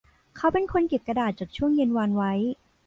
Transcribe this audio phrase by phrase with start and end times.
[0.37, 2.33] เขาเป็นคนเก็บกระดาษจากช่วงเย็นวานไว้